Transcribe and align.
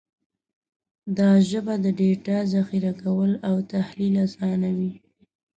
دا 1.17 1.29
ژبه 1.49 1.73
د 1.83 1.85
ډیټا 1.99 2.37
ذخیره 2.53 2.93
کول 3.03 3.31
او 3.47 3.55
تحلیل 3.73 4.15
اسانوي. 4.27 4.91